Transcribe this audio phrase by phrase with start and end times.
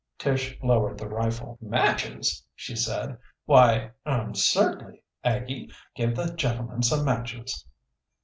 [0.17, 1.59] Tish lowered the rifle.
[1.61, 3.19] "Matches!" she said.
[3.45, 5.03] "Why er certainly.
[5.23, 7.67] Aggie, give the gentleman some matches."